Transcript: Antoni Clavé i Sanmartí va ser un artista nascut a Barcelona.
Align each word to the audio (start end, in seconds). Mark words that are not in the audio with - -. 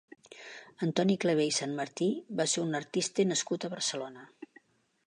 Antoni 0.87 1.17
Clavé 1.25 1.45
i 1.49 1.53
Sanmartí 1.59 2.09
va 2.41 2.49
ser 2.55 2.65
un 2.65 2.81
artista 2.81 3.31
nascut 3.35 3.67
a 3.67 3.73
Barcelona. 3.77 4.29